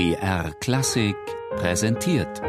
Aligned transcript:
BR 0.00 0.54
Klassik 0.60 1.14
präsentiert. 1.56 2.40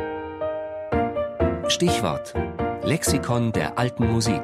Stichwort: 1.68 2.34
Lexikon 2.82 3.52
der 3.52 3.78
alten 3.78 4.10
Musik. 4.10 4.42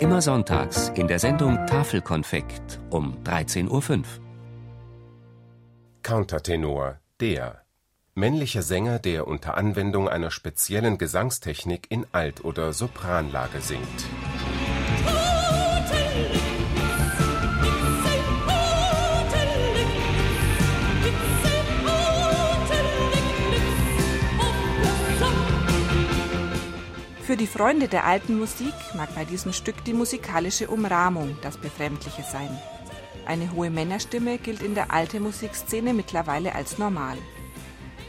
Immer 0.00 0.20
sonntags 0.20 0.88
in 0.96 1.06
der 1.06 1.20
Sendung 1.20 1.64
Tafelkonfekt 1.68 2.80
um 2.90 3.22
13.05 3.22 3.70
Uhr. 3.70 4.02
Countertenor, 6.02 6.98
der. 7.20 7.62
Männlicher 8.16 8.62
Sänger, 8.62 8.98
der 8.98 9.28
unter 9.28 9.56
Anwendung 9.56 10.08
einer 10.08 10.32
speziellen 10.32 10.98
Gesangstechnik 10.98 11.86
in 11.88 12.04
Alt- 12.10 12.44
oder 12.44 12.72
Sopranlage 12.72 13.60
singt. 13.60 14.06
Für 27.34 27.38
die 27.38 27.48
Freunde 27.48 27.88
der 27.88 28.04
alten 28.04 28.38
Musik 28.38 28.74
mag 28.94 29.12
bei 29.16 29.24
diesem 29.24 29.52
Stück 29.52 29.84
die 29.84 29.92
musikalische 29.92 30.68
Umrahmung 30.68 31.36
das 31.42 31.56
Befremdliche 31.58 32.22
sein. 32.22 32.48
Eine 33.26 33.50
hohe 33.50 33.70
Männerstimme 33.70 34.38
gilt 34.38 34.62
in 34.62 34.76
der 34.76 34.92
alten 34.92 35.20
Musikszene 35.20 35.94
mittlerweile 35.94 36.54
als 36.54 36.78
normal. 36.78 37.18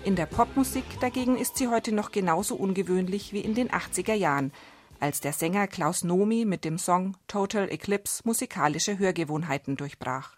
In 0.04 0.16
der 0.16 0.28
Popmusik 0.28 0.84
dagegen 1.00 1.40
ist 1.40 1.58
sie 1.58 1.70
heute 1.70 1.92
noch 1.92 2.12
genauso 2.12 2.56
ungewöhnlich 2.56 3.34
wie 3.34 3.40
in 3.40 3.56
den 3.56 3.72
80er 3.72 4.14
Jahren, 4.14 4.54
als 5.00 5.22
der 5.22 5.34
Sänger 5.34 5.66
Klaus 5.66 6.04
Nomi 6.04 6.46
mit 6.46 6.64
dem 6.64 6.78
Song 6.78 7.18
Total 7.28 7.68
Eclipse 7.72 8.22
musikalische 8.26 9.00
Hörgewohnheiten 9.00 9.76
durchbrach. 9.76 10.36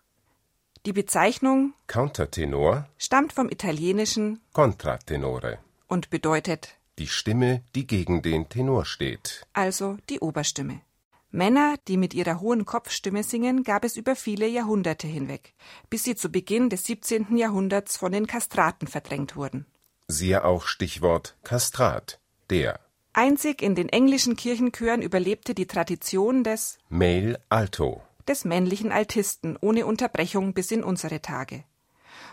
Die 0.85 0.93
Bezeichnung 0.93 1.73
Countertenor 1.87 2.87
stammt 2.97 3.33
vom 3.33 3.49
italienischen 3.49 4.39
Contratenore. 4.53 5.57
und 5.89 6.09
bedeutet 6.09 6.77
Die 6.99 7.07
Stimme, 7.07 7.61
die 7.75 7.85
gegen 7.85 8.21
den 8.21 8.49
Tenor 8.49 8.85
steht. 8.85 9.45
also 9.53 9.97
die 10.09 10.19
Oberstimme. 10.19 10.81
Männer, 11.29 11.75
die 11.87 11.97
mit 11.97 12.13
ihrer 12.13 12.39
hohen 12.39 12.65
Kopfstimme 12.65 13.21
singen, 13.21 13.63
gab 13.63 13.83
es 13.83 13.97
über 13.97 14.15
viele 14.15 14.47
Jahrhunderte 14.47 15.07
hinweg, 15.07 15.53
bis 15.89 16.03
sie 16.05 16.15
zu 16.15 16.29
Beginn 16.29 16.69
des 16.69 16.85
17. 16.85 17.37
Jahrhunderts 17.37 17.97
von 17.97 18.11
den 18.11 18.25
Kastraten 18.25 18.87
verdrängt 18.87 19.35
wurden. 19.35 19.65
Siehe 20.07 20.43
auch 20.45 20.65
Stichwort 20.65 21.35
Kastrat, 21.43 22.19
der. 22.49 22.79
Einzig 23.13 23.61
in 23.61 23.75
den 23.75 23.89
englischen 23.89 24.35
Kirchenchören 24.35 25.01
überlebte 25.01 25.53
die 25.53 25.67
Tradition 25.67 26.43
des, 26.43 26.77
Male 26.89 27.39
Alto. 27.49 28.01
des 28.27 28.45
männlichen 28.45 28.91
Altisten 28.91 29.57
ohne 29.59 29.85
Unterbrechung 29.85 30.53
bis 30.53 30.71
in 30.71 30.83
unsere 30.83 31.21
Tage. 31.21 31.63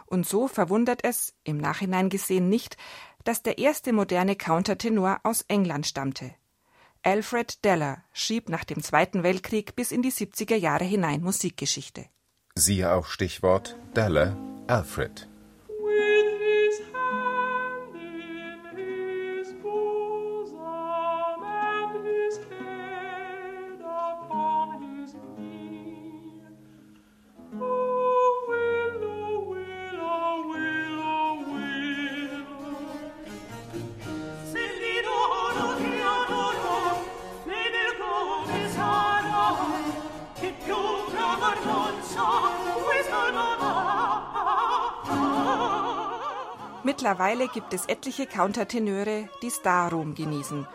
Und 0.07 0.27
so 0.27 0.47
verwundert 0.49 1.03
es, 1.03 1.35
im 1.43 1.59
Nachhinein 1.59 2.11
gesehen 2.11 2.49
nicht, 2.49 2.77
dass 3.25 3.43
der 3.43 3.59
erste 3.59 3.93
moderne 3.93 4.37
Countertenor 4.37 5.21
aus 5.23 5.45
England 5.49 5.87
stammte. 5.87 6.35
Alfred 7.03 7.65
Deller 7.65 8.03
schrieb 8.13 8.49
nach 8.49 8.65
dem 8.65 8.83
Zweiten 8.83 9.23
Weltkrieg 9.23 9.77
bis 9.77 9.93
in 9.93 10.03
die 10.03 10.13
70er 10.13 10.57
Jahre 10.57 10.85
hinein 10.85 11.23
Musikgeschichte. 11.23 12.07
Siehe 12.55 12.93
auch 12.93 13.07
Stichwort 13.07 13.77
Della 13.95 14.37
Alfred. 14.69 15.29
Mittlerweile 46.85 47.49
gibt 47.49 47.73
es 47.73 47.87
etliche 47.87 48.27
Countertenöre, 48.27 49.29
die 49.43 49.51
Starruhm 49.51 50.15
genießen. 50.15 50.67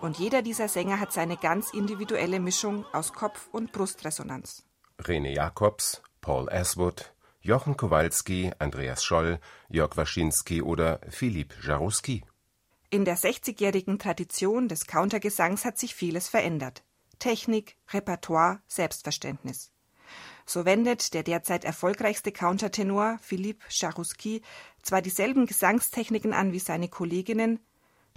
Und 0.00 0.18
jeder 0.18 0.42
dieser 0.42 0.68
Sänger 0.68 0.98
hat 0.98 1.12
seine 1.12 1.36
ganz 1.36 1.72
individuelle 1.72 2.40
Mischung 2.40 2.84
aus 2.92 3.12
Kopf- 3.12 3.48
und 3.52 3.72
Brustresonanz. 3.72 4.64
Rene 4.98 5.32
Jacobs, 5.32 6.02
Paul 6.20 6.48
Aswood, 6.50 7.14
Jochen 7.40 7.76
Kowalski, 7.76 8.52
Andreas 8.58 9.02
Scholl, 9.02 9.40
Jörg 9.68 9.96
Waschinski 9.96 10.62
oder 10.62 11.00
Philipp 11.08 11.54
Jarouski. 11.64 12.24
In 12.90 13.04
der 13.04 13.16
60-jährigen 13.16 13.98
Tradition 13.98 14.68
des 14.68 14.86
Countergesangs 14.86 15.64
hat 15.64 15.78
sich 15.78 15.94
vieles 15.94 16.28
verändert. 16.28 16.84
Technik, 17.18 17.76
Repertoire, 17.92 18.60
Selbstverständnis. 18.66 19.71
So 20.46 20.64
wendet 20.64 21.14
der 21.14 21.22
derzeit 21.22 21.64
erfolgreichste 21.64 22.32
Countertenor 22.32 23.18
Philippe 23.20 23.64
Jarouski 23.70 24.42
zwar 24.82 25.02
dieselben 25.02 25.46
Gesangstechniken 25.46 26.32
an 26.32 26.52
wie 26.52 26.58
seine 26.58 26.88
Kolleginnen, 26.88 27.60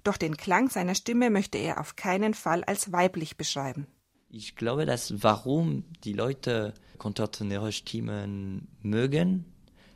doch 0.03 0.17
den 0.17 0.37
Klang 0.37 0.69
seiner 0.69 0.95
Stimme 0.95 1.29
möchte 1.29 1.57
er 1.57 1.79
auf 1.79 1.95
keinen 1.95 2.33
Fall 2.33 2.63
als 2.63 2.91
weiblich 2.91 3.37
beschreiben. 3.37 3.87
Ich 4.29 4.55
glaube, 4.55 4.85
dass 4.85 5.23
warum 5.23 5.85
die 6.03 6.13
Leute 6.13 6.73
kontratenöre 6.97 7.71
Stimmen 7.71 8.67
mögen, 8.81 9.45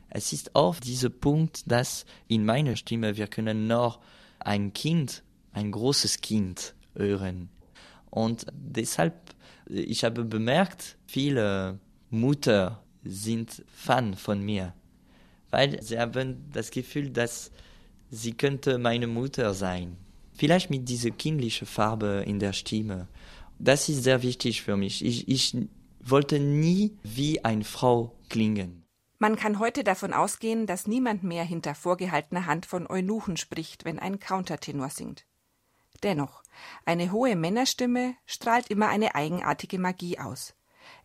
es 0.08 0.32
ist 0.32 0.56
auch 0.56 0.76
dieser 0.76 1.10
Punkt, 1.10 1.70
dass 1.70 2.04
in 2.26 2.44
meiner 2.44 2.74
Stimme 2.74 3.16
wir 3.16 3.28
können 3.28 3.68
noch 3.68 4.00
ein 4.40 4.72
Kind, 4.72 5.22
ein 5.52 5.70
großes 5.70 6.20
Kind 6.20 6.74
hören. 6.94 7.48
Und 8.10 8.46
deshalb, 8.52 9.14
ich 9.66 10.02
habe 10.02 10.24
bemerkt, 10.24 10.98
viele 11.06 11.78
Mutter 12.10 12.82
sind 13.04 13.64
Fan 13.72 14.14
von 14.14 14.42
mir, 14.42 14.74
weil 15.50 15.82
sie 15.82 15.98
haben 15.98 16.50
das 16.52 16.70
Gefühl, 16.70 17.10
dass 17.10 17.50
sie 18.10 18.32
könnte 18.32 18.78
meine 18.78 19.06
Mutter 19.06 19.54
sein. 19.54 19.96
Vielleicht 20.32 20.70
mit 20.70 20.88
dieser 20.88 21.10
kindlichen 21.10 21.66
Farbe 21.66 22.24
in 22.26 22.38
der 22.38 22.52
Stimme. 22.52 23.08
Das 23.58 23.88
ist 23.88 24.04
sehr 24.04 24.22
wichtig 24.22 24.62
für 24.62 24.76
mich. 24.76 25.04
Ich, 25.04 25.28
ich 25.28 25.56
wollte 26.02 26.38
nie 26.40 26.96
wie 27.02 27.44
eine 27.44 27.64
Frau 27.64 28.16
klingen. 28.28 28.84
Man 29.18 29.36
kann 29.36 29.58
heute 29.58 29.84
davon 29.84 30.14
ausgehen, 30.14 30.66
dass 30.66 30.86
niemand 30.86 31.22
mehr 31.22 31.44
hinter 31.44 31.74
vorgehaltener 31.74 32.46
Hand 32.46 32.64
von 32.64 32.86
Eunuchen 32.86 33.36
spricht, 33.36 33.84
wenn 33.84 33.98
ein 33.98 34.18
Countertenor 34.18 34.88
singt. 34.88 35.26
Dennoch, 36.02 36.42
eine 36.86 37.12
hohe 37.12 37.36
Männerstimme 37.36 38.14
strahlt 38.24 38.70
immer 38.70 38.88
eine 38.88 39.14
eigenartige 39.14 39.78
Magie 39.78 40.18
aus. 40.18 40.54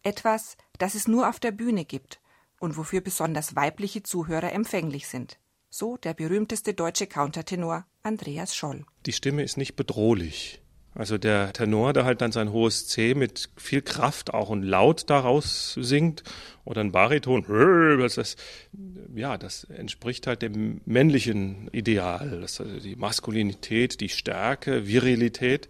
Etwas, 0.03 0.57
das 0.77 0.95
es 0.95 1.07
nur 1.07 1.29
auf 1.29 1.39
der 1.39 1.51
Bühne 1.51 1.85
gibt 1.85 2.19
und 2.59 2.77
wofür 2.77 3.01
besonders 3.01 3.55
weibliche 3.55 4.03
Zuhörer 4.03 4.51
empfänglich 4.53 5.07
sind. 5.07 5.39
So 5.69 5.97
der 5.97 6.13
berühmteste 6.13 6.73
deutsche 6.73 7.07
Countertenor 7.07 7.85
Andreas 8.03 8.55
Scholl. 8.55 8.85
die 9.05 9.13
Stimme 9.13 9.43
ist 9.43 9.57
nicht 9.57 9.75
bedrohlich. 9.75 10.61
Also 10.97 11.17
der 11.17 11.51
Tenor, 11.51 11.91
der 11.91 12.05
halt 12.05 12.21
dann 12.21 12.31
sein 12.31 12.53
hohes 12.53 12.87
C 12.87 13.15
mit 13.15 13.49
viel 13.57 13.81
Kraft 13.81 14.33
auch 14.33 14.47
und 14.47 14.63
laut 14.63 15.09
daraus 15.09 15.73
singt 15.73 16.23
oder 16.63 16.79
ein 16.79 16.93
Bariton, 16.93 17.43
das, 18.15 18.37
ja, 19.13 19.37
das 19.37 19.65
entspricht 19.65 20.25
halt 20.25 20.41
dem 20.41 20.79
männlichen 20.85 21.67
Ideal, 21.73 22.39
das, 22.39 22.61
also 22.61 22.79
die 22.79 22.95
Maskulinität, 22.95 23.99
die 23.99 24.07
Stärke, 24.07 24.87
Virilität. 24.87 25.67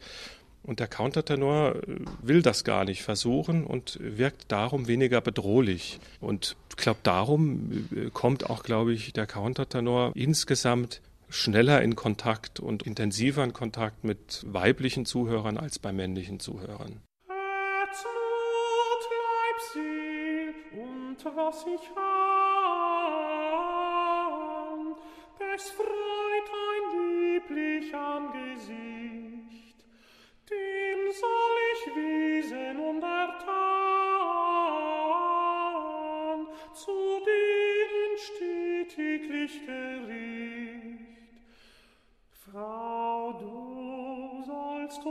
Und 0.65 0.79
der 0.79 0.87
Countertenor 0.87 1.75
äh, 1.75 1.81
will 2.21 2.41
das 2.41 2.63
gar 2.63 2.85
nicht 2.85 3.03
versuchen 3.03 3.65
und 3.65 3.99
wirkt 4.01 4.51
darum 4.51 4.87
weniger 4.87 5.21
bedrohlich. 5.21 5.99
Und 6.19 6.55
ich 6.69 6.77
glaube, 6.77 6.99
darum 7.03 7.87
äh, 7.95 8.09
kommt 8.11 8.49
auch, 8.49 8.63
glaube 8.63 8.93
ich, 8.93 9.13
der 9.13 9.27
Countertenor 9.27 10.11
insgesamt 10.15 11.01
schneller 11.29 11.81
in 11.81 11.95
Kontakt 11.95 12.59
und 12.59 12.83
intensiver 12.83 13.43
in 13.43 13.53
Kontakt 13.53 14.03
mit 14.03 14.43
weiblichen 14.47 15.05
Zuhörern 15.05 15.57
als 15.57 15.79
bei 15.79 15.91
männlichen 15.91 16.39
Zuhörern. 16.39 17.01
Was 21.35 21.65
ich 21.65 21.81
han, 21.95 22.05
es 25.55 25.71
Angst 44.85 45.01